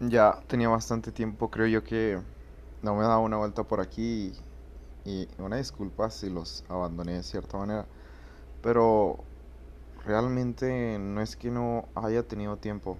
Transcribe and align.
Ya 0.00 0.40
tenía 0.46 0.68
bastante 0.68 1.12
tiempo, 1.12 1.50
creo 1.50 1.66
yo 1.66 1.84
que 1.84 2.20
no 2.82 2.94
me 2.94 3.02
daba 3.02 3.18
una 3.18 3.36
vuelta 3.36 3.64
por 3.64 3.80
aquí 3.80 4.32
y 5.04 5.28
una 5.38 5.56
disculpa 5.56 6.10
si 6.10 6.30
los 6.30 6.64
abandoné 6.68 7.14
de 7.14 7.22
cierta 7.22 7.58
manera, 7.58 7.86
pero 8.62 9.24
realmente 10.04 10.98
no 11.00 11.20
es 11.22 11.36
que 11.36 11.50
no 11.50 11.88
haya 11.94 12.22
tenido 12.28 12.58
tiempo 12.58 12.98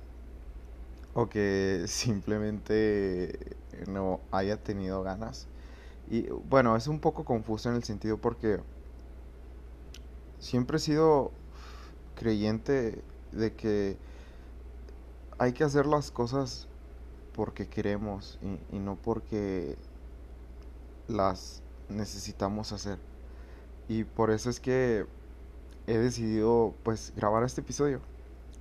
o 1.15 1.29
que 1.29 1.85
simplemente 1.89 3.39
no 3.89 4.21
haya 4.31 4.57
tenido 4.57 5.03
ganas. 5.03 5.47
Y 6.09 6.29
bueno, 6.31 6.77
es 6.77 6.87
un 6.89 7.01
poco 7.01 7.25
confuso 7.25 7.71
en 7.71 7.77
el 7.77 7.85
sentido 7.85 8.19
porque 8.19 8.61
siempre 10.39 10.77
he 10.79 10.81
sido 10.81 11.33
creyente 12.15 13.05
de 13.33 13.55
que 13.55 13.97
hay 15.41 15.55
que 15.55 15.65
hacer 15.65 15.87
las 15.87 16.11
cosas 16.11 16.69
porque 17.35 17.67
queremos 17.67 18.39
y, 18.71 18.79
no 18.79 18.97
porque 18.97 19.75
las 21.09 21.63
necesitamos 21.89 22.73
hacer. 22.73 22.99
Y 23.89 24.05
por 24.05 24.31
eso 24.31 24.51
es 24.51 24.61
que 24.61 25.07
he 25.87 25.97
decidido 25.97 26.75
pues 26.83 27.15
grabar 27.17 27.43
este 27.45 27.63
episodio. 27.63 28.01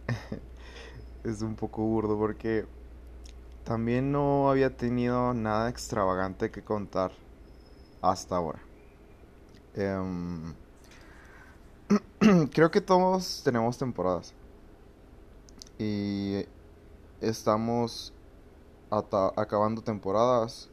es 1.26 1.42
un 1.42 1.56
poco 1.56 1.82
burdo 1.82 2.18
porque 2.18 2.66
también 3.66 4.14
no 4.14 4.50
había 4.50 4.78
tenido 4.78 5.34
nada 5.34 5.70
extravagante 5.70 6.50
que 6.50 6.64
contar 6.64 7.12
hasta 8.02 8.38
ahora. 8.38 8.60
Em, 9.76 10.54
creo 12.54 12.72
que 12.72 12.80
todos 12.80 13.42
tenemos 13.44 13.78
temporadas. 13.78 14.34
Y 15.78 16.46
estamos 17.22 18.14
acabando 18.90 19.82
temporadas, 19.82 20.70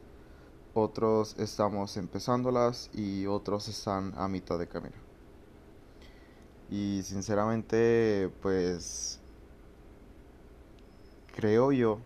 otros 0.73 1.35
estamos 1.37 1.97
empezándolas 1.97 2.89
y 2.93 3.25
otros 3.25 3.67
están 3.67 4.13
a 4.17 4.27
mitad 4.27 4.57
de 4.59 4.67
camino. 4.67 4.95
Y 6.69 7.01
sinceramente, 7.03 8.29
pues 8.41 9.19
creo 11.35 11.71
yo 11.71 11.99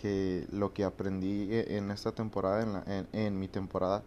que 0.00 0.46
lo 0.50 0.72
que 0.72 0.84
aprendí 0.84 1.52
e, 1.52 1.76
en 1.76 1.90
esta 1.90 2.12
temporada, 2.12 2.62
en, 2.62 2.72
la, 2.72 3.06
en, 3.12 3.38
mi 3.38 3.48
temporada, 3.48 4.02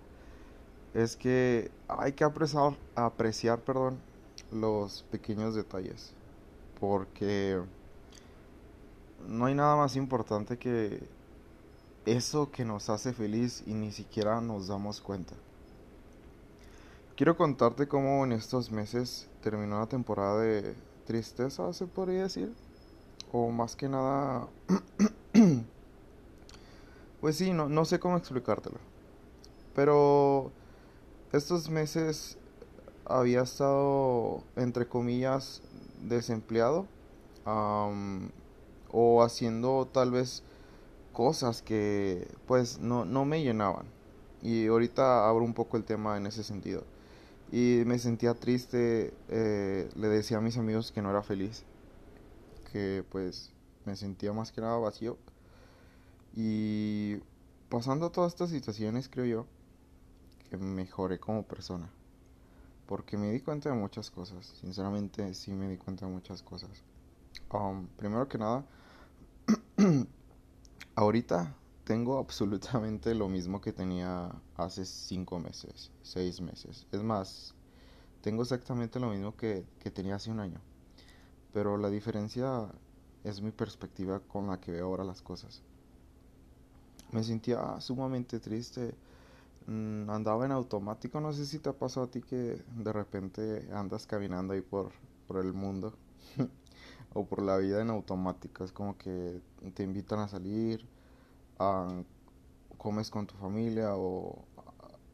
es 0.94 1.16
que 1.16 1.72
hay 1.88 2.14
que 2.14 2.24
apreciar, 2.24 2.76
apreciar 2.96 3.60
perdón, 3.60 4.00
los 4.52 5.04
pequeños 5.12 5.56
detalles. 5.56 6.14
Porque 6.80 7.62
no 9.28 9.46
hay 9.46 9.56
nada 9.56 9.76
más 9.76 9.96
importante 9.96 10.58
que 10.58 11.02
eso 12.06 12.52
que 12.52 12.66
nos 12.66 12.90
hace 12.90 13.14
feliz 13.14 13.64
y 13.66 13.74
ni 13.74 13.92
siquiera 13.92 14.42
nos 14.42 14.68
damos 14.68 15.02
cuenta. 15.02 15.36
Quiero 17.16 17.38
contarte 17.38 17.88
cómo 17.88 18.24
en 18.24 18.32
estos 18.32 18.72
meses 18.72 19.28
terminó 19.42 19.80
la 19.80 19.88
temporada 19.88 20.40
de 20.40 20.76
tristeza, 21.06 21.72
se 21.74 21.86
podría 21.86 22.24
decir. 22.24 22.54
O 23.32 23.50
más 23.52 23.76
que 23.76 23.88
nada... 23.88 24.48
pues 27.22 27.38
sí, 27.38 27.54
no, 27.54 27.70
no 27.70 27.86
sé 27.86 28.00
cómo 28.00 28.18
explicártelo. 28.18 28.78
Pero 29.76 30.52
estos 31.32 31.70
meses 31.70 32.38
había 33.06 33.42
estado, 33.42 34.44
entre 34.56 34.88
comillas, 34.88 35.62
desempleado 36.02 36.88
o 38.94 39.24
haciendo 39.24 39.90
tal 39.92 40.12
vez 40.12 40.44
cosas 41.12 41.62
que 41.62 42.28
pues 42.48 42.80
no, 42.80 43.04
no 43.04 43.26
me 43.26 43.44
llenaban. 43.44 43.88
Y 44.42 44.68
ahorita 44.68 45.28
abro 45.28 45.44
un 45.44 45.54
poco 45.54 45.78
el 45.78 45.84
tema 45.84 46.16
en 46.18 46.28
ese 46.28 46.44
sentido. 46.44 46.84
Y 47.52 47.84
me 47.86 48.00
sentía 48.00 48.34
triste, 48.34 49.14
eh, 49.30 49.90
le 49.96 50.08
decía 50.08 50.38
a 50.38 50.42
mis 50.42 50.58
amigos 50.58 50.92
que 50.92 51.02
no 51.02 51.10
era 51.10 51.22
feliz, 51.22 51.64
que 52.72 53.04
pues 53.12 53.52
me 53.86 53.96
sentía 53.96 54.32
más 54.34 54.52
que 54.52 54.62
nada 54.62 54.78
vacío. 54.78 55.18
Y 56.36 57.18
pasando 57.70 58.12
todas 58.12 58.34
estas 58.34 58.50
situaciones 58.50 59.10
creo 59.10 59.26
yo 59.26 59.46
que 60.50 60.58
mejoré 60.58 61.20
como 61.20 61.44
persona. 61.44 61.90
Porque 62.88 63.18
me 63.18 63.32
di 63.32 63.40
cuenta 63.40 63.70
de 63.70 63.76
muchas 63.76 64.12
cosas, 64.12 64.46
sinceramente 64.60 65.34
sí 65.34 65.52
me 65.52 65.68
di 65.68 65.78
cuenta 65.78 66.06
de 66.06 66.12
muchas 66.12 66.44
cosas. 66.44 66.70
Um, 67.52 67.88
primero 67.98 68.28
que 68.28 68.38
nada, 68.38 68.66
Ahorita 70.96 71.56
tengo 71.84 72.20
absolutamente 72.20 73.16
lo 73.16 73.28
mismo 73.28 73.60
que 73.60 73.74
tenía 73.74 74.32
hace 74.56 74.86
cinco 74.86 75.40
meses, 75.40 75.92
seis 76.04 76.42
meses. 76.42 76.86
Es 76.92 77.02
más, 77.02 77.54
tengo 78.22 78.44
exactamente 78.44 79.00
lo 79.00 79.10
mismo 79.10 79.36
que, 79.36 79.66
que 79.80 79.92
tenía 79.92 80.16
hace 80.16 80.32
un 80.32 80.40
año. 80.40 80.60
Pero 81.54 81.78
la 81.78 81.90
diferencia 81.90 82.68
es 83.24 83.42
mi 83.42 83.52
perspectiva 83.52 84.20
con 84.20 84.48
la 84.48 84.60
que 84.60 84.72
veo 84.72 84.86
ahora 84.86 85.04
las 85.04 85.22
cosas. 85.22 85.62
Me 87.12 87.24
sentía 87.24 87.80
sumamente 87.82 88.40
triste. 88.40 88.94
Mm, 89.68 90.10
andaba 90.10 90.46
en 90.46 90.52
automático. 90.52 91.20
No 91.22 91.34
sé 91.34 91.46
si 91.46 91.60
te 91.60 91.70
ha 91.70 91.74
pasado 91.74 92.08
a 92.08 92.12
ti 92.12 92.22
que 92.22 92.62
de 92.78 92.94
repente 92.94 93.68
andas 93.74 94.06
caminando 94.08 94.54
ahí 94.54 94.62
por, 94.62 94.92
por 95.28 95.38
el 95.44 95.54
mundo 95.54 95.94
o 97.14 97.26
por 97.26 97.42
la 97.42 97.58
vida 97.58 97.82
en 97.82 97.90
automático. 97.90 98.64
Es 98.64 98.72
como 98.72 98.98
que 98.98 99.42
te 99.74 99.84
invitan 99.84 100.20
a 100.20 100.28
salir, 100.28 100.86
comes 102.78 103.10
con 103.10 103.28
tu 103.28 103.36
familia 103.36 103.96
o 103.96 104.46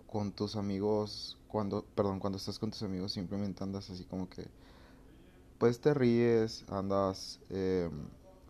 con 0.08 0.32
tus 0.32 0.56
amigos. 0.56 1.38
Cuando, 1.48 1.84
perdón, 1.96 2.20
cuando 2.20 2.38
estás 2.38 2.60
con 2.60 2.72
tus 2.72 2.84
amigos 2.84 3.14
simplemente 3.14 3.64
andas 3.64 3.90
así 3.90 4.04
como 4.06 4.30
que, 4.30 4.48
pues 5.58 5.82
te 5.82 5.94
ríes, 5.94 6.66
andas 6.70 7.40
em, 7.50 7.92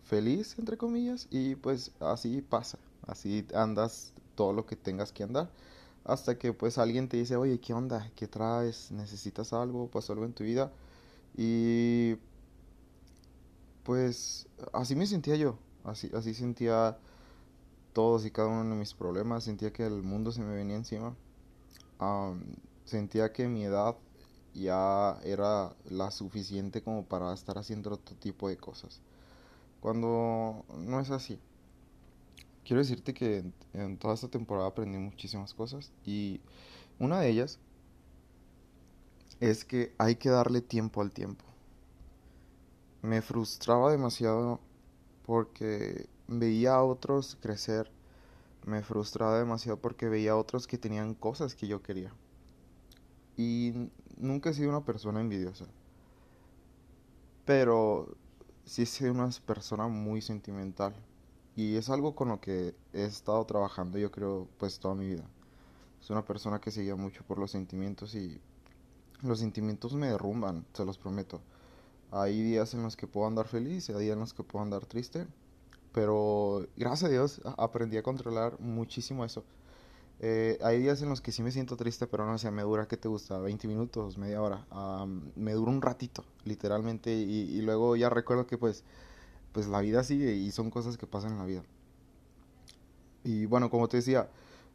feliz, 0.03 0.57
entre 0.59 0.77
comillas, 0.77 1.27
y 1.31 1.55
pues 1.55 1.91
así 1.99 2.41
pasa. 2.41 2.77
Así 3.07 3.45
andas 3.55 4.13
todo 4.35 4.53
lo 4.53 4.65
que 4.65 4.75
tengas 4.75 5.11
que 5.11 5.23
andar 5.23 5.49
hasta 6.09 6.37
que 6.37 6.53
pues 6.53 6.77
alguien 6.77 7.07
te 7.07 7.17
dice, 7.17 7.35
oye, 7.35 7.59
¿qué 7.59 7.73
onda? 7.73 8.11
¿Qué 8.15 8.27
traes? 8.27 8.91
¿Necesitas 8.91 9.53
algo? 9.53 9.87
¿Pasó 9.89 10.13
algo 10.13 10.25
en 10.25 10.33
tu 10.33 10.43
vida? 10.43 10.71
Y 11.37 12.15
pues 13.83 14.47
así 14.73 14.95
me 14.95 15.07
sentía 15.07 15.35
yo, 15.35 15.57
así, 15.83 16.09
así 16.13 16.33
sentía 16.33 16.97
todos 17.93 18.25
y 18.25 18.31
cada 18.31 18.47
uno 18.49 18.69
de 18.69 18.75
mis 18.75 18.93
problemas, 18.93 19.43
sentía 19.43 19.73
que 19.73 19.85
el 19.85 20.03
mundo 20.03 20.31
se 20.31 20.41
me 20.41 20.55
venía 20.55 20.75
encima, 20.75 21.15
sentía 22.85 23.33
que 23.33 23.47
mi 23.47 23.65
edad 23.65 23.95
ya 24.53 25.19
era 25.23 25.75
la 25.89 26.11
suficiente 26.11 26.81
como 26.81 27.05
para 27.05 27.33
estar 27.33 27.57
haciendo 27.57 27.91
otro 27.91 28.15
tipo 28.15 28.49
de 28.49 28.57
cosas, 28.57 29.01
cuando 29.81 30.65
no 30.77 30.99
es 30.99 31.11
así. 31.11 31.39
Quiero 32.63 32.81
decirte 32.81 33.13
que 33.13 33.43
en 33.73 33.97
toda 33.97 34.13
esta 34.13 34.27
temporada 34.27 34.67
aprendí 34.67 34.99
muchísimas 34.99 35.53
cosas 35.55 35.91
y 36.05 36.39
una 36.99 37.19
de 37.19 37.29
ellas 37.29 37.57
es 39.39 39.65
que 39.65 39.93
hay 39.97 40.17
que 40.17 40.29
darle 40.29 40.61
tiempo 40.61 41.01
al 41.01 41.11
tiempo 41.11 41.48
me 43.01 43.21
frustraba 43.21 43.91
demasiado 43.91 44.59
porque 45.25 46.07
veía 46.27 46.75
a 46.75 46.83
otros 46.83 47.37
crecer. 47.41 47.91
Me 48.65 48.81
frustraba 48.81 49.39
demasiado 49.39 49.79
porque 49.79 50.09
veía 50.09 50.31
a 50.31 50.37
otros 50.37 50.67
que 50.67 50.77
tenían 50.77 51.13
cosas 51.13 51.55
que 51.55 51.67
yo 51.67 51.81
quería. 51.81 52.13
Y 53.37 53.89
nunca 54.17 54.49
he 54.49 54.53
sido 54.53 54.69
una 54.69 54.83
persona 54.83 55.21
envidiosa. 55.21 55.65
Pero 57.45 58.15
sí 58.65 58.83
he 58.83 58.85
sido 58.85 59.13
una 59.13 59.29
persona 59.45 59.87
muy 59.87 60.21
sentimental. 60.21 60.93
Y 61.55 61.75
es 61.75 61.89
algo 61.89 62.15
con 62.15 62.29
lo 62.29 62.39
que 62.39 62.75
he 62.93 63.03
estado 63.03 63.43
trabajando 63.45 63.97
yo 63.97 64.11
creo 64.11 64.47
pues 64.57 64.79
toda 64.79 64.95
mi 64.95 65.07
vida. 65.07 65.23
Soy 65.99 66.15
una 66.15 66.25
persona 66.25 66.61
que 66.61 66.71
seguía 66.71 66.95
mucho 66.95 67.23
por 67.25 67.37
los 67.39 67.51
sentimientos 67.51 68.15
y 68.15 68.39
los 69.21 69.39
sentimientos 69.39 69.93
me 69.95 70.07
derrumban, 70.07 70.65
se 70.73 70.85
los 70.85 70.97
prometo. 70.97 71.41
Hay 72.11 72.41
días 72.41 72.73
en 72.73 72.83
los 72.83 72.95
que 72.95 73.07
puedo 73.07 73.27
andar 73.27 73.47
feliz 73.47 73.89
y 73.89 73.93
hay 73.93 73.99
días 73.99 74.13
en 74.13 74.19
los 74.19 74.33
que 74.33 74.43
puedo 74.43 74.63
andar 74.63 74.85
triste. 74.85 75.27
Pero 75.93 76.67
gracias 76.77 77.09
a 77.09 77.11
Dios 77.11 77.41
aprendí 77.57 77.97
a 77.97 78.03
controlar 78.03 78.59
muchísimo 78.59 79.25
eso. 79.25 79.43
Eh, 80.21 80.59
hay 80.61 80.79
días 80.79 81.01
en 81.01 81.09
los 81.09 81.21
que 81.21 81.31
sí 81.31 81.41
me 81.43 81.51
siento 81.51 81.77
triste, 81.77 82.05
pero 82.05 82.25
no 82.25 82.37
sé, 82.37 82.51
me 82.51 82.63
dura, 82.63 82.87
¿qué 82.87 82.97
te 82.97 83.07
gusta? 83.07 83.39
20 83.39 83.67
minutos, 83.67 84.17
media 84.17 84.41
hora. 84.41 84.65
me 85.35 85.53
dura 85.53 85.71
un 85.71 85.81
ratito, 85.81 86.25
literalmente. 86.43 87.11
Y, 87.13 87.61
luego 87.61 87.95
ya 87.95 88.09
recuerdo 88.09 88.47
que 88.47 88.57
pues, 88.57 88.83
pues 89.51 89.67
la 89.67 89.79
vida 89.81 90.03
sigue 90.03 90.33
y 90.33 90.51
son 90.51 90.69
cosas 90.71 90.97
que 90.97 91.07
pasan 91.07 91.33
en 91.33 91.37
la 91.39 91.45
vida. 91.45 91.63
Y 93.23 93.45
bueno, 93.45 93.69
como 93.69 93.87
te 93.87 93.97
decía, 93.97 94.29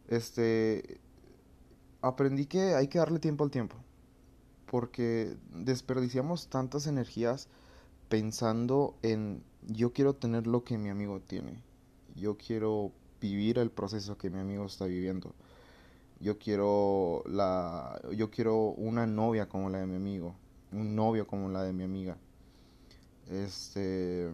este, 0.08 1.00
aprendí 2.02 2.46
que 2.46 2.74
hay 2.74 2.88
que 2.88 2.98
darle 2.98 3.18
tiempo 3.18 3.44
al 3.44 3.50
tiempo 3.50 3.76
porque 4.74 5.36
desperdiciamos 5.52 6.48
tantas 6.48 6.88
energías 6.88 7.46
pensando 8.08 8.96
en 9.02 9.44
yo 9.68 9.92
quiero 9.92 10.14
tener 10.14 10.48
lo 10.48 10.64
que 10.64 10.78
mi 10.78 10.90
amigo 10.90 11.20
tiene. 11.20 11.62
Yo 12.16 12.36
quiero 12.36 12.90
vivir 13.20 13.60
el 13.60 13.70
proceso 13.70 14.18
que 14.18 14.30
mi 14.30 14.40
amigo 14.40 14.66
está 14.66 14.86
viviendo. 14.86 15.32
Yo 16.18 16.40
quiero 16.40 17.22
la 17.28 18.00
yo 18.16 18.32
quiero 18.32 18.70
una 18.70 19.06
novia 19.06 19.48
como 19.48 19.70
la 19.70 19.78
de 19.78 19.86
mi 19.86 19.94
amigo, 19.94 20.34
un 20.72 20.96
novio 20.96 21.28
como 21.28 21.48
la 21.50 21.62
de 21.62 21.72
mi 21.72 21.84
amiga. 21.84 22.16
Este 23.30 24.28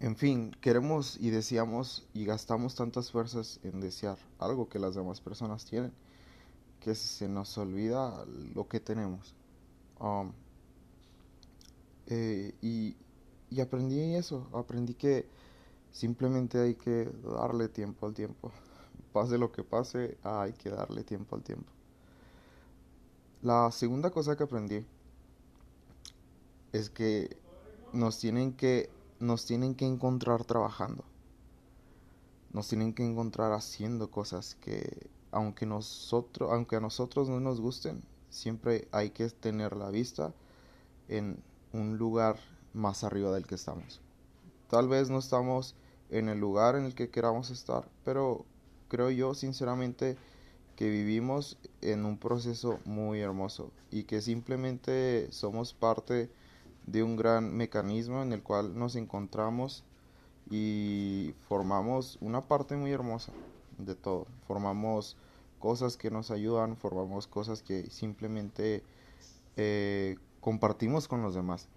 en 0.00 0.16
fin, 0.16 0.54
queremos 0.60 1.16
y 1.18 1.30
deseamos 1.30 2.06
y 2.12 2.26
gastamos 2.26 2.74
tantas 2.74 3.10
fuerzas 3.10 3.58
en 3.62 3.80
desear 3.80 4.18
algo 4.38 4.68
que 4.68 4.78
las 4.78 4.94
demás 4.94 5.22
personas 5.22 5.64
tienen 5.64 5.94
que 6.80 6.94
se 6.94 7.28
nos 7.28 7.56
olvida 7.58 8.24
lo 8.54 8.68
que 8.68 8.80
tenemos. 8.80 9.34
Um, 10.00 10.32
eh, 12.06 12.54
y, 12.62 12.96
y 13.50 13.60
aprendí 13.60 14.14
eso, 14.14 14.48
aprendí 14.52 14.94
que 14.94 15.26
simplemente 15.90 16.58
hay 16.60 16.74
que 16.74 17.10
darle 17.22 17.68
tiempo 17.68 18.06
al 18.06 18.14
tiempo. 18.14 18.52
Pase 19.12 19.38
lo 19.38 19.50
que 19.50 19.64
pase, 19.64 20.18
hay 20.22 20.52
que 20.52 20.70
darle 20.70 21.02
tiempo 21.02 21.34
al 21.34 21.42
tiempo. 21.42 21.72
La 23.42 23.70
segunda 23.70 24.10
cosa 24.10 24.36
que 24.36 24.44
aprendí 24.44 24.84
es 26.72 26.90
que 26.90 27.36
nos 27.92 28.18
tienen 28.18 28.52
que 28.52 28.90
nos 29.20 29.46
tienen 29.46 29.74
que 29.74 29.86
encontrar 29.86 30.44
trabajando. 30.44 31.04
Nos 32.52 32.68
tienen 32.68 32.94
que 32.94 33.04
encontrar 33.04 33.52
haciendo 33.52 34.10
cosas 34.10 34.54
que 34.56 35.08
aunque 35.30 35.66
nosotros 35.66 36.50
aunque 36.52 36.76
a 36.76 36.80
nosotros 36.80 37.28
no 37.28 37.40
nos 37.40 37.60
gusten, 37.60 38.02
siempre 38.30 38.88
hay 38.92 39.10
que 39.10 39.28
tener 39.30 39.76
la 39.76 39.90
vista 39.90 40.32
en 41.08 41.42
un 41.72 41.98
lugar 41.98 42.36
más 42.74 43.04
arriba 43.04 43.32
del 43.32 43.46
que 43.46 43.54
estamos. 43.54 44.00
Tal 44.68 44.88
vez 44.88 45.10
no 45.10 45.18
estamos 45.18 45.74
en 46.10 46.28
el 46.28 46.38
lugar 46.38 46.76
en 46.76 46.84
el 46.84 46.94
que 46.94 47.10
queramos 47.10 47.50
estar, 47.50 47.88
pero 48.04 48.44
creo 48.88 49.10
yo 49.10 49.34
sinceramente 49.34 50.16
que 50.76 50.88
vivimos 50.90 51.58
en 51.80 52.04
un 52.04 52.18
proceso 52.18 52.78
muy 52.84 53.20
hermoso 53.20 53.72
y 53.90 54.04
que 54.04 54.20
simplemente 54.20 55.28
somos 55.32 55.74
parte 55.74 56.30
de 56.86 57.02
un 57.02 57.16
gran 57.16 57.54
mecanismo 57.56 58.22
en 58.22 58.32
el 58.32 58.42
cual 58.42 58.78
nos 58.78 58.94
encontramos 58.96 59.84
y 60.50 61.34
formamos 61.48 62.16
una 62.20 62.46
parte 62.46 62.76
muy 62.76 62.92
hermosa 62.92 63.32
de 63.78 63.94
todo. 63.94 64.26
Formamos 64.46 65.16
cosas 65.58 65.96
que 65.96 66.10
nos 66.10 66.30
ayudan, 66.30 66.76
formamos 66.76 67.26
cosas 67.26 67.62
que 67.62 67.90
simplemente 67.90 68.82
eh, 69.56 70.16
compartimos 70.40 71.08
con 71.08 71.22
los 71.22 71.34
demás. 71.34 71.68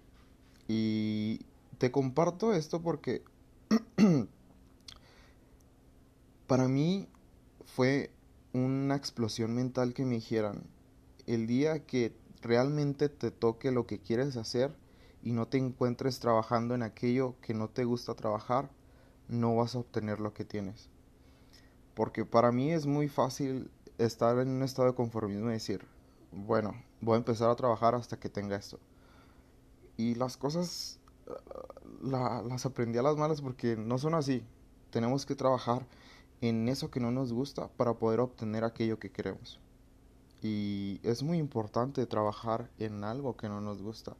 Y 0.68 1.40
te 1.78 1.90
comparto 1.90 2.54
esto 2.54 2.80
porque 2.80 3.22
para 6.46 6.68
mí 6.68 7.08
fue 7.64 8.10
una 8.52 8.96
explosión 8.96 9.54
mental 9.54 9.94
que 9.94 10.04
me 10.04 10.16
dijeran, 10.16 10.62
el 11.26 11.46
día 11.46 11.86
que 11.86 12.14
realmente 12.42 13.08
te 13.08 13.30
toque 13.30 13.70
lo 13.70 13.86
que 13.86 13.98
quieres 13.98 14.36
hacer 14.36 14.76
y 15.22 15.32
no 15.32 15.46
te 15.46 15.58
encuentres 15.58 16.18
trabajando 16.18 16.74
en 16.74 16.82
aquello 16.82 17.36
que 17.40 17.54
no 17.54 17.68
te 17.68 17.84
gusta 17.84 18.14
trabajar, 18.14 18.70
no 19.28 19.56
vas 19.56 19.74
a 19.74 19.78
obtener 19.78 20.20
lo 20.20 20.34
que 20.34 20.44
tienes. 20.44 20.91
Porque 21.94 22.24
para 22.24 22.52
mí 22.52 22.72
es 22.72 22.86
muy 22.86 23.08
fácil 23.08 23.70
estar 23.98 24.38
en 24.38 24.48
un 24.48 24.62
estado 24.62 24.88
de 24.88 24.94
conformismo 24.94 25.50
y 25.50 25.54
decir, 25.54 25.86
bueno, 26.32 26.74
voy 27.00 27.14
a 27.14 27.18
empezar 27.18 27.50
a 27.50 27.56
trabajar 27.56 27.94
hasta 27.94 28.18
que 28.18 28.28
tenga 28.28 28.56
esto. 28.56 28.78
Y 29.96 30.14
las 30.14 30.36
cosas 30.36 30.98
las 32.02 32.66
aprendí 32.66 32.98
a 32.98 33.02
las 33.02 33.16
malas 33.16 33.40
porque 33.40 33.76
no 33.76 33.98
son 33.98 34.14
así. 34.14 34.42
Tenemos 34.90 35.26
que 35.26 35.34
trabajar 35.34 35.86
en 36.40 36.68
eso 36.68 36.90
que 36.90 37.00
no 37.00 37.10
nos 37.10 37.32
gusta 37.32 37.68
para 37.68 37.94
poder 37.94 38.20
obtener 38.20 38.64
aquello 38.64 38.98
que 38.98 39.10
queremos. 39.10 39.60
Y 40.42 40.98
es 41.04 41.22
muy 41.22 41.38
importante 41.38 42.04
trabajar 42.06 42.70
en 42.78 43.04
algo 43.04 43.36
que 43.36 43.48
no 43.48 43.60
nos 43.60 43.82
gusta. 43.82 44.16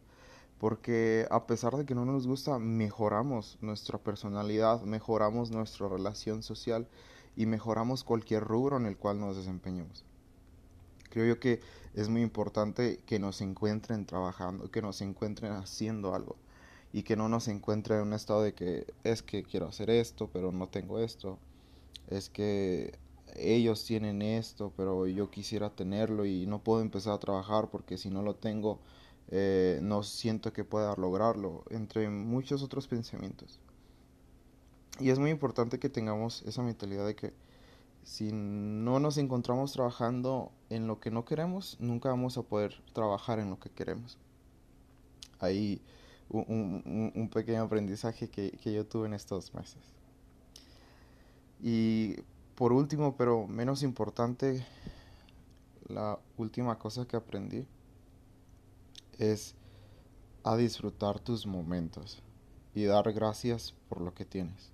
Porque 0.59 1.27
a 1.31 1.47
pesar 1.49 1.77
de 1.77 1.85
que 1.85 1.97
no 1.97 2.05
nos 2.05 2.29
gusta, 2.29 2.61
mejoramos 2.61 3.59
nuestra 3.61 3.99
personalidad, 3.99 4.83
mejoramos 4.83 5.51
nuestra 5.51 5.89
relación 5.89 6.45
social 6.45 6.87
y 7.37 7.47
mejoramos 7.47 8.05
cualquier 8.05 8.45
rubro 8.45 8.77
en 8.77 8.87
el 8.87 8.97
cual 8.97 9.21
nos 9.21 9.37
desempeñemos. 9.37 10.05
Creo 11.11 11.27
yo 11.27 11.41
que 11.41 11.61
es 11.95 12.09
muy 12.09 12.23
importante 12.23 13.01
que 13.05 13.19
nos 13.19 13.41
encuentren 13.41 14.07
trabajando, 14.07 14.71
que 14.71 14.83
nos 14.83 15.01
encuentren 15.03 15.53
haciendo 15.53 16.15
algo 16.15 16.37
y 16.93 17.03
que 17.03 17.17
no 17.17 17.29
nos 17.29 17.49
encuentren 17.49 18.01
en 18.01 18.07
un 18.09 18.13
estado 18.15 18.43
de 18.43 18.55
que 18.55 18.87
es 19.05 19.23
que 19.23 19.43
quiero 19.43 19.67
hacer 19.67 19.91
esto, 19.91 20.31
pero 20.33 20.53
no 20.53 20.69
tengo 20.69 20.99
esto. 20.99 21.39
Es 22.09 22.29
que 22.29 22.99
ellos 23.37 23.85
tienen 23.85 24.23
esto, 24.23 24.73
pero 24.77 25.07
yo 25.07 25.31
quisiera 25.31 25.71
tenerlo 25.71 26.27
y 26.27 26.47
no 26.47 26.63
puedo 26.63 26.83
empezar 26.83 27.15
a 27.15 27.19
trabajar 27.19 27.69
porque 27.71 27.99
si 27.99 28.11
no 28.11 28.23
lo 28.23 28.35
tengo, 28.35 28.79
eh, 29.29 29.81
no 29.83 30.03
siento 30.03 30.53
que 30.53 30.65
pueda 30.65 30.95
lograrlo, 30.97 31.65
entre 31.71 32.09
muchos 32.09 32.63
otros 32.63 32.89
pensamientos. 32.89 33.59
Y 35.01 35.11
es 35.11 35.19
muy 35.19 35.31
importante 35.31 35.79
que 35.79 35.89
tengamos 35.89 36.43
esa 36.43 36.63
mentalidad 36.63 37.07
de 37.07 37.15
que 37.15 37.33
si 38.05 38.31
no 38.33 38.99
nos 38.99 39.17
encontramos 39.17 39.73
trabajando 39.73 40.51
en 40.71 40.87
lo 40.87 41.01
que 41.01 41.11
no 41.11 41.25
queremos, 41.25 41.77
nunca 41.81 42.09
vamos 42.09 42.37
a 42.37 42.43
poder 42.43 42.83
trabajar 42.93 43.39
en 43.39 43.51
lo 43.51 43.59
que 43.59 43.71
queremos. 43.71 44.19
Hay 45.39 45.81
un, 46.29 47.31
pequeño 47.33 47.63
aprendizaje 47.63 48.29
que, 48.29 48.53
que 48.53 48.73
yo 48.73 48.87
tuve 48.87 49.07
en 49.07 49.15
estos 49.15 49.55
meses. 49.55 49.83
Y 51.61 52.17
por 52.57 52.73
último, 52.73 53.17
pero 53.17 53.47
menos 53.47 53.83
importante, 53.83 54.67
la 55.89 56.19
última 56.37 56.79
cosa 56.79 57.07
que 57.07 57.17
aprendí 57.17 57.67
es 59.19 59.55
a 60.43 60.57
disfrutar 60.57 61.21
tus 61.21 61.47
momentos 61.47 62.21
y 62.75 62.85
dar 62.85 63.13
gracias 63.13 63.75
por 63.89 64.01
lo 64.01 64.15
que 64.15 64.25
tienes. 64.25 64.73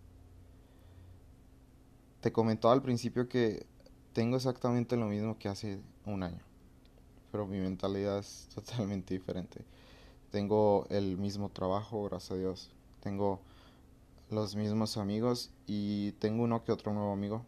Te 2.20 2.32
comentaba 2.32 2.75
al 2.75 2.82
principio 2.82 3.29
que 3.29 3.65
tengo 4.13 4.37
exactamente 4.37 4.96
lo 4.96 5.06
mismo 5.06 5.39
que 5.39 5.48
hace 5.48 5.81
un 6.05 6.25
año, 6.25 6.43
pero 7.31 7.46
mi 7.46 7.58
mentalidad 7.58 8.19
es 8.19 8.48
totalmente 8.55 9.15
diferente. 9.15 9.65
Tengo 10.31 10.87
el 10.91 11.17
mismo 11.17 11.48
trabajo, 11.48 12.05
gracias 12.05 12.32
a 12.32 12.37
Dios. 12.37 12.70
Tengo 13.01 13.41
los 14.31 14.56
mismos 14.56 14.96
amigos 14.96 15.51
y 15.67 16.13
tengo 16.13 16.43
uno 16.43 16.65
que 16.65 16.72
otro 16.72 16.93
nuevo 16.93 17.13
amigo. 17.13 17.44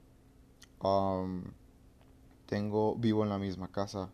tengo, 2.47 2.95
vivo 2.97 3.25
en 3.25 3.31
la 3.31 3.39
misma 3.39 3.69
casa. 3.69 4.11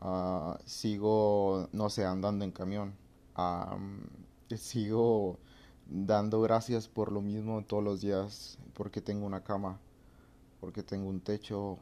Ah, 0.00 0.58
sigo, 0.64 1.68
no 1.72 1.88
sé, 1.90 2.04
andando 2.04 2.44
en 2.44 2.52
camión. 2.52 2.94
sigo 4.56 5.38
dando 5.94 6.40
gracias 6.40 6.88
por 6.88 7.12
lo 7.12 7.20
mismo 7.20 7.62
todos 7.64 7.84
los 7.84 8.00
días, 8.00 8.58
porque 8.72 9.02
tengo 9.02 9.26
una 9.26 9.44
cama, 9.44 9.78
porque 10.60 10.82
tengo 10.82 11.08
un 11.08 11.20
techo, 11.20 11.78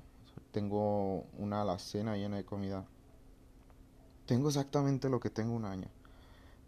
tengo 0.51 1.27
una 1.39 1.63
alacena 1.63 2.17
llena 2.17 2.37
de 2.37 2.45
comida. 2.45 2.85
Tengo 4.27 4.49
exactamente 4.49 5.09
lo 5.09 5.21
que 5.21 5.31
tengo 5.31 5.55
un 5.55 5.65
año. 5.65 5.89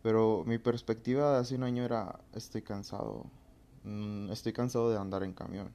Pero 0.02 0.44
mi 0.46 0.58
perspectiva 0.58 1.32
de 1.32 1.38
hace 1.38 1.54
un 1.56 1.64
año 1.64 1.84
era, 1.84 2.20
estoy 2.32 2.62
cansado, 2.62 3.26
mm, 3.84 4.30
estoy 4.30 4.52
cansado 4.52 4.90
de 4.90 4.98
andar 4.98 5.24
en 5.24 5.32
camión. 5.32 5.72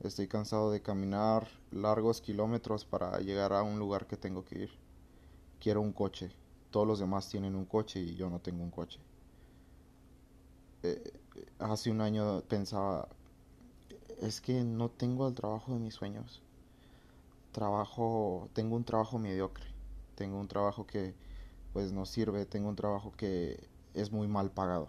Estoy 0.00 0.28
cansado 0.28 0.70
de 0.70 0.82
caminar 0.82 1.48
largos 1.70 2.20
kilómetros 2.20 2.84
para 2.84 3.18
llegar 3.20 3.52
a 3.52 3.62
un 3.62 3.78
lugar 3.78 4.06
que 4.06 4.16
tengo 4.16 4.44
que 4.44 4.64
ir. 4.64 4.70
Quiero 5.60 5.80
un 5.80 5.92
coche. 5.92 6.30
Todos 6.70 6.86
los 6.86 6.98
demás 6.98 7.28
tienen 7.28 7.54
un 7.56 7.64
coche 7.66 8.00
y 8.00 8.14
yo 8.16 8.28
no 8.28 8.40
tengo 8.40 8.62
un 8.62 8.70
coche. 8.70 9.00
Eh, 10.86 11.12
hace 11.58 11.90
un 11.90 12.00
año 12.00 12.42
pensaba, 12.42 13.08
es 14.20 14.40
que 14.40 14.62
no 14.62 14.88
tengo 14.88 15.26
el 15.26 15.34
trabajo 15.34 15.72
de 15.74 15.80
mis 15.80 15.94
sueños. 15.94 16.42
Trabajo, 17.52 18.48
tengo 18.52 18.76
un 18.76 18.84
trabajo 18.84 19.18
mediocre. 19.18 19.66
Tengo 20.14 20.38
un 20.38 20.48
trabajo 20.48 20.86
que 20.86 21.14
pues 21.72 21.92
no 21.92 22.06
sirve. 22.06 22.46
Tengo 22.46 22.68
un 22.68 22.76
trabajo 22.76 23.12
que 23.16 23.68
es 23.94 24.12
muy 24.12 24.28
mal 24.28 24.50
pagado. 24.50 24.88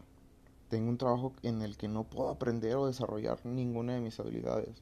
Tengo 0.70 0.90
un 0.90 0.98
trabajo 0.98 1.34
en 1.44 1.62
el 1.62 1.78
que 1.78 1.88
no 1.88 2.04
puedo 2.04 2.30
aprender 2.30 2.76
o 2.76 2.88
desarrollar 2.88 3.46
ninguna 3.46 3.94
de 3.96 4.02
mis 4.02 4.20
habilidades. 4.20 4.82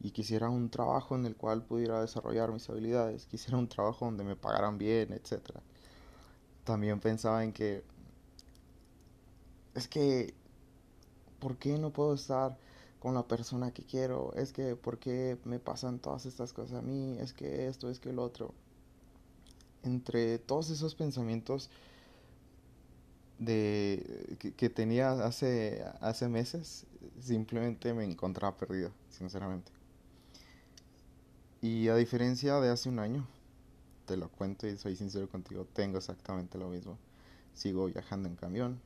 Y 0.00 0.10
quisiera 0.10 0.50
un 0.50 0.70
trabajo 0.70 1.16
en 1.16 1.26
el 1.26 1.36
cual 1.36 1.64
pudiera 1.64 2.00
desarrollar 2.00 2.52
mis 2.52 2.68
habilidades. 2.70 3.26
Quisiera 3.26 3.58
un 3.58 3.68
trabajo 3.68 4.04
donde 4.04 4.24
me 4.24 4.36
pagaran 4.36 4.78
bien, 4.78 5.12
etc. 5.12 5.58
También 6.64 7.00
pensaba 7.00 7.42
en 7.42 7.52
que 7.52 7.82
es 9.76 9.88
que, 9.88 10.34
¿por 11.38 11.58
qué 11.58 11.78
no 11.78 11.92
puedo 11.92 12.14
estar 12.14 12.56
con 12.98 13.14
la 13.14 13.28
persona 13.28 13.72
que 13.72 13.84
quiero? 13.84 14.32
Es 14.34 14.52
que, 14.52 14.74
¿por 14.74 14.98
qué 14.98 15.38
me 15.44 15.60
pasan 15.60 15.98
todas 15.98 16.24
estas 16.24 16.54
cosas 16.54 16.78
a 16.78 16.82
mí? 16.82 17.18
Es 17.20 17.34
que 17.34 17.68
esto, 17.68 17.90
es 17.90 18.00
que 18.00 18.08
el 18.10 18.18
otro. 18.18 18.54
Entre 19.82 20.38
todos 20.38 20.70
esos 20.70 20.94
pensamientos 20.94 21.70
de, 23.38 24.54
que, 24.56 24.70
tenía 24.70 25.12
hace, 25.12 25.84
hace 26.00 26.26
meses, 26.28 26.86
simplemente 27.20 27.92
me 27.92 28.04
encontraba 28.04 28.56
perdido, 28.56 28.90
sinceramente. 29.10 29.70
Y 31.60 31.88
a 31.88 31.96
diferencia 31.96 32.60
de 32.60 32.70
hace 32.70 32.88
un 32.88 32.98
año, 32.98 33.26
te 34.06 34.16
lo 34.16 34.30
cuento 34.30 34.66
y 34.66 34.78
soy 34.78 34.96
sincero 34.96 35.28
contigo, 35.28 35.66
tengo 35.74 35.98
exactamente 35.98 36.56
lo 36.56 36.70
mismo. 36.70 36.96
Sigo 37.54 37.86
viajando 37.86 38.28
en 38.28 38.36
camión, 38.36 38.80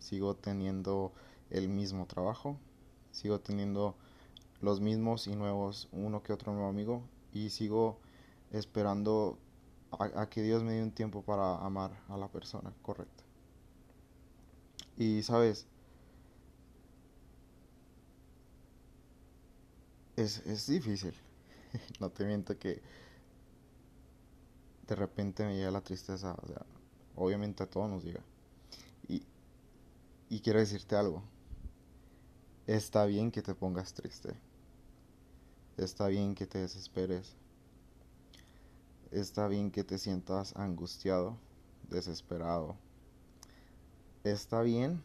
sigo 0.00 0.34
teniendo 0.34 1.12
el 1.50 1.68
mismo 1.68 2.06
trabajo, 2.06 2.58
sigo 3.12 3.40
teniendo 3.40 3.94
los 4.60 4.80
mismos 4.80 5.26
y 5.26 5.36
nuevos, 5.36 5.88
uno 5.92 6.22
que 6.22 6.32
otro 6.32 6.52
nuevo 6.52 6.68
amigo, 6.68 7.02
y 7.32 7.50
sigo 7.50 7.98
esperando 8.50 9.38
a, 9.92 10.28
que 10.28 10.42
Dios 10.42 10.62
me 10.62 10.74
dé 10.74 10.82
un 10.82 10.92
tiempo 10.92 11.22
para 11.22 11.56
amar 11.58 11.92
a 12.08 12.16
la 12.16 12.28
persona 12.28 12.72
correcta. 12.82 13.24
Y 14.96 15.22
sabes, 15.22 15.66
es, 20.16 20.38
es 20.46 20.66
difícil, 20.66 21.14
no 22.00 22.10
te 22.10 22.24
miento 22.24 22.58
que 22.58 22.82
de 24.86 24.94
repente 24.96 25.44
me 25.44 25.56
llega 25.56 25.70
la 25.70 25.80
tristeza, 25.80 26.36
o 26.42 26.46
sea, 26.46 26.66
obviamente 27.16 27.62
a 27.62 27.66
todos 27.66 27.88
nos 27.88 28.04
llega. 28.04 28.20
Y, 30.30 30.40
quiero 30.40 30.60
decirte 30.60 30.94
algo, 30.94 31.24
está 32.68 33.04
bien 33.04 33.32
que 33.32 33.42
te 33.42 33.52
pongas 33.52 33.94
triste, 33.94 34.32
está 35.76 36.06
bien 36.06 36.36
que 36.36 36.46
te 36.46 36.58
desesperes, 36.58 37.34
está 39.10 39.48
bien 39.48 39.72
que 39.72 39.82
te 39.82 39.98
sientas 39.98 40.54
angustiado, 40.54 41.36
desesperado, 41.88 42.76
está 44.22 44.62
bien 44.62 45.02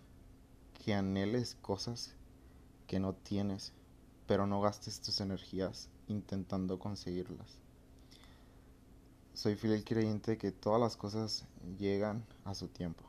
que 0.86 0.94
anheles 0.94 1.58
cosas 1.60 2.14
que 2.86 3.00
no 3.00 3.16
tienes, 3.16 3.74
pero 4.28 4.46
no 4.46 4.62
gastes 4.62 5.02
tus 5.02 5.22
energías 5.22 5.90
intentando 6.08 6.78
conseguirlas. 6.78 7.58
Soy 9.34 9.56
fiel 9.56 9.84
creyente 9.84 10.38
que 10.38 10.52
todas 10.52 10.80
las 10.80 10.96
cosas 10.96 11.46
llegan 11.80 12.24
a 12.44 12.54
su 12.54 12.68
tiempo. 12.68 13.05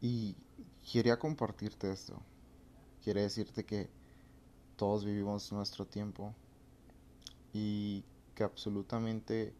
Y 0.00 0.36
quería 0.92 1.18
compartirte 1.18 1.90
esto. 1.90 2.20
Quiere 3.02 3.22
decirte 3.22 3.64
que 3.64 3.88
todos 4.76 5.04
vivimos 5.04 5.52
nuestro 5.52 5.86
tiempo 5.86 6.34
y 7.52 8.04
que 8.34 8.44
absolutamente 8.44 9.54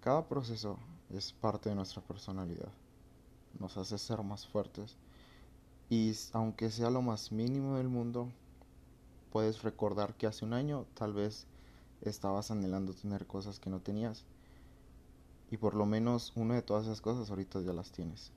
cada 0.00 0.28
proceso 0.28 0.78
es 1.10 1.32
parte 1.32 1.70
de 1.70 1.74
nuestra 1.74 2.02
personalidad. 2.02 2.68
Nos 3.58 3.76
hace 3.76 3.98
ser 3.98 4.22
más 4.22 4.46
fuertes 4.46 4.96
y 5.88 6.14
aunque 6.32 6.70
sea 6.70 6.90
lo 6.90 7.02
más 7.02 7.32
mínimo 7.32 7.76
del 7.76 7.88
mundo, 7.88 8.30
puedes 9.32 9.62
recordar 9.62 10.14
que 10.14 10.26
hace 10.26 10.44
un 10.44 10.52
año 10.52 10.86
tal 10.94 11.12
vez 11.12 11.46
estabas 12.02 12.50
anhelando 12.50 12.94
tener 12.94 13.26
cosas 13.26 13.58
que 13.58 13.70
no 13.70 13.80
tenías. 13.80 14.24
Y 15.50 15.56
por 15.56 15.74
lo 15.74 15.86
menos 15.86 16.32
una 16.36 16.54
de 16.54 16.62
todas 16.62 16.84
esas 16.84 17.00
cosas 17.00 17.30
ahorita 17.30 17.60
ya 17.62 17.72
las 17.72 17.90
tienes. 17.90 18.30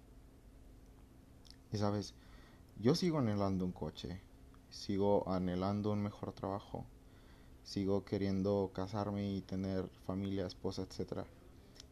Y 1.73 1.77
sabes, 1.77 2.13
yo 2.79 2.95
sigo 2.95 3.19
anhelando 3.19 3.65
un 3.65 3.73
coche, 3.73 4.21
sigo 4.69 5.29
anhelando 5.29 5.91
un 5.91 6.01
mejor 6.01 6.31
trabajo, 6.31 6.85
sigo 7.63 8.05
queriendo 8.05 8.71
casarme 8.73 9.33
y 9.33 9.41
tener 9.41 9.89
familia, 10.05 10.47
esposa, 10.47 10.83
etc. 10.83 11.25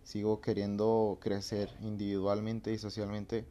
Sigo 0.03 0.39
queriendo 0.39 1.17
crecer 1.19 1.69
individualmente 1.81 2.71
y 2.71 2.77
socialmente, 2.77 3.45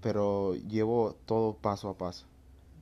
pero 0.00 0.54
llevo 0.54 1.16
todo 1.26 1.56
paso 1.56 1.88
a 1.88 1.98
paso. 1.98 2.26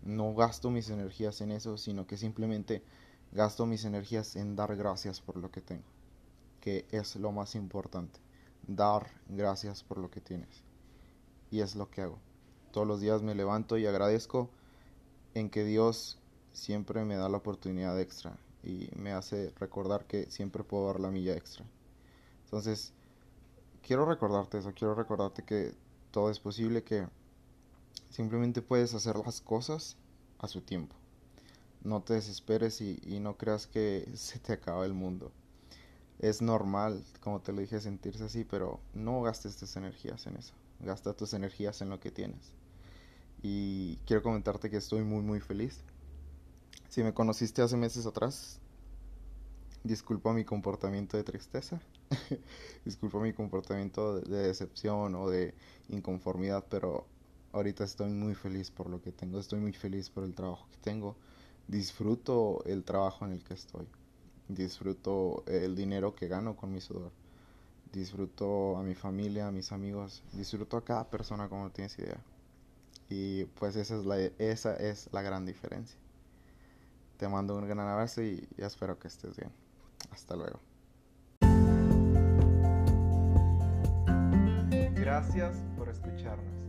No 0.02 0.34
gasto 0.34 0.70
mis 0.70 0.90
energías 0.90 1.40
en 1.40 1.52
eso, 1.52 1.78
sino 1.78 2.06
que 2.06 2.16
simplemente 2.18 2.82
Gasto 3.32 3.64
mis 3.64 3.84
energías 3.84 4.34
en 4.34 4.56
dar 4.56 4.74
gracias 4.74 5.20
por 5.20 5.36
lo 5.36 5.52
que 5.52 5.60
tengo, 5.60 5.84
que 6.60 6.84
es 6.90 7.14
lo 7.14 7.30
más 7.30 7.54
importante. 7.54 8.18
Dar 8.66 9.06
gracias 9.28 9.84
por 9.84 9.98
lo 9.98 10.10
que 10.10 10.20
tienes. 10.20 10.64
Y 11.48 11.60
es 11.60 11.76
lo 11.76 11.88
que 11.88 12.02
hago. 12.02 12.18
Todos 12.72 12.86
los 12.86 13.00
días 13.00 13.22
me 13.22 13.34
levanto 13.34 13.78
y 13.78 13.86
agradezco 13.86 14.48
en 15.34 15.50
que 15.50 15.64
Dios 15.64 16.18
siempre 16.52 17.04
me 17.04 17.16
da 17.16 17.28
la 17.28 17.38
oportunidad 17.38 18.00
extra 18.00 18.36
y 18.62 18.90
me 18.96 19.12
hace 19.12 19.52
recordar 19.58 20.06
que 20.06 20.30
siempre 20.30 20.64
puedo 20.64 20.86
dar 20.86 21.00
la 21.00 21.10
milla 21.10 21.34
extra. 21.34 21.64
Entonces, 22.44 22.92
quiero 23.82 24.04
recordarte 24.04 24.58
eso, 24.58 24.72
quiero 24.74 24.94
recordarte 24.94 25.42
que 25.42 25.72
todo 26.10 26.30
es 26.30 26.40
posible, 26.40 26.82
que 26.82 27.06
simplemente 28.10 28.62
puedes 28.62 28.94
hacer 28.94 29.16
las 29.16 29.40
cosas 29.40 29.96
a 30.38 30.48
su 30.48 30.60
tiempo 30.60 31.00
no 31.82 32.02
te 32.02 32.14
desesperes 32.14 32.80
y, 32.80 33.20
no 33.20 33.36
creas 33.36 33.66
que 33.66 34.08
se 34.14 34.38
te 34.38 34.52
acaba 34.52 34.84
el 34.86 34.94
mundo. 34.94 35.32
Es 36.20 36.42
normal, 36.42 37.02
como 37.20 37.40
te 37.40 37.52
lo 37.52 37.60
dije, 37.60 37.80
sentirse 37.80 38.24
así, 38.24 38.44
pero 38.44 38.80
no 38.94 39.22
gastes 39.22 39.56
tus 39.56 39.76
energías 39.76 40.26
en 40.26 40.36
eso. 40.36 40.54
Gasta 40.80 41.14
tus 41.14 41.34
energías 41.34 41.80
en 41.80 41.90
lo 41.90 41.98
que 41.98 42.10
tienes. 42.10 42.52
Y 43.42 43.96
quiero 44.06 44.22
comentarte 44.22 44.70
que 44.70 44.76
estoy 44.76 45.02
muy, 45.02 45.22
muy 45.22 45.40
feliz. 45.40 45.80
Si 46.88 47.02
me 47.02 47.14
conociste 47.14 47.62
hace 47.62 47.76
meses 47.76 48.06
atrás, 48.06 48.58
disculpa 49.82 50.32
mi 50.32 50.44
comportamiento 50.44 51.16
de 51.16 51.24
tristeza, 51.24 51.80
disculpa 52.84 53.18
mi 53.18 53.32
comportamiento 53.32 54.20
de 54.20 54.42
decepción 54.48 55.14
o 55.14 55.30
de 55.30 55.54
inconformidad, 55.88 56.66
pero 56.68 57.06
ahorita 57.52 57.84
estoy 57.84 58.10
muy 58.10 58.34
feliz 58.34 58.70
por 58.70 58.90
lo 58.90 59.00
que 59.00 59.12
tengo, 59.12 59.40
estoy 59.40 59.60
muy 59.60 59.72
feliz 59.72 60.10
por 60.10 60.24
el 60.24 60.34
trabajo 60.34 60.68
que 60.70 60.78
tengo 60.78 61.16
disfruto 61.70 62.62
el 62.66 62.84
trabajo 62.84 63.24
en 63.24 63.32
el 63.32 63.44
que 63.44 63.54
estoy, 63.54 63.86
disfruto 64.54 65.44
el 65.46 65.74
dinero 65.74 66.14
que 66.14 66.28
gano 66.28 66.56
con 66.56 66.72
mi 66.72 66.80
sudor, 66.80 67.12
disfruto 67.92 68.76
a 68.76 68.82
mi 68.82 68.94
familia, 68.94 69.48
a 69.48 69.52
mis 69.52 69.72
amigos, 69.72 70.22
disfruto 70.32 70.76
a 70.76 70.84
cada 70.84 71.08
persona 71.10 71.48
como 71.48 71.70
tienes 71.70 71.98
idea. 71.98 72.20
Y 73.08 73.44
pues 73.44 73.76
esa 73.76 73.96
es 73.96 74.04
la, 74.04 74.18
esa 74.38 74.76
es 74.76 75.08
la 75.12 75.22
gran 75.22 75.44
diferencia. 75.44 75.98
Te 77.16 77.28
mando 77.28 77.56
un 77.56 77.66
gran 77.66 77.80
abrazo 77.80 78.22
y, 78.22 78.48
y 78.56 78.62
espero 78.62 78.98
que 78.98 79.08
estés 79.08 79.36
bien. 79.36 79.50
Hasta 80.10 80.36
luego. 80.36 80.60
Gracias 84.94 85.56
por 85.76 85.88
escucharnos. 85.88 86.60